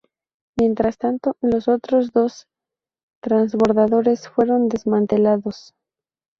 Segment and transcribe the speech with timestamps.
[0.57, 2.47] Mientras tanto, los otros dos
[3.21, 5.75] transbordadores fueron desmantelados.